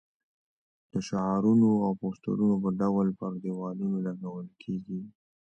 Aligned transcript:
د 0.91 0.93
شعارونو 1.07 1.69
او 1.85 1.91
پوسټرونو 2.01 2.55
په 2.63 2.69
ډول 2.81 3.07
پر 3.19 3.31
دېوالونو 3.43 3.97
لګول 4.07 4.47
کېږي. 4.61 5.01